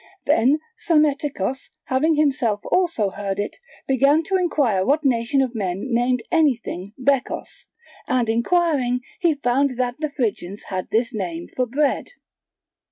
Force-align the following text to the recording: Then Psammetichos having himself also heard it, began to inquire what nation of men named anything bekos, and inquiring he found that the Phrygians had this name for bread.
Then 0.25 0.59
Psammetichos 0.79 1.69
having 1.83 2.15
himself 2.15 2.61
also 2.71 3.11
heard 3.11 3.37
it, 3.37 3.57
began 3.87 4.23
to 4.23 4.35
inquire 4.35 4.83
what 4.83 5.05
nation 5.05 5.43
of 5.43 5.53
men 5.53 5.89
named 5.93 6.23
anything 6.31 6.95
bekos, 6.97 7.67
and 8.07 8.27
inquiring 8.27 9.01
he 9.19 9.35
found 9.35 9.77
that 9.77 9.99
the 9.99 10.09
Phrygians 10.09 10.63
had 10.69 10.89
this 10.89 11.13
name 11.13 11.47
for 11.55 11.67
bread. 11.67 12.13